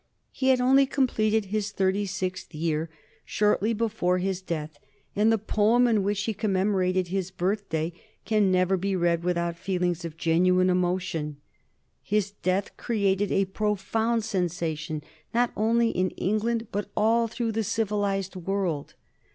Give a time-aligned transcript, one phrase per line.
[0.31, 2.89] He had only completed his thirty sixth year
[3.23, 4.79] shortly before his death,
[5.15, 7.93] and the poem in which he commemorated his birthday
[8.25, 11.37] can never be read without feelings of genuine emotion.
[12.01, 15.03] His death created a profound sensation,
[15.35, 18.95] not only in England, but all through the civilized world.